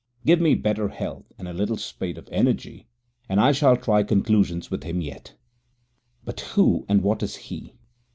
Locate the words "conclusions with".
4.01-4.81